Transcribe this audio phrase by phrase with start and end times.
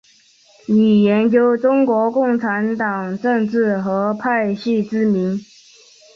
[0.65, 5.39] 以研究中国共产党政治和派系知名。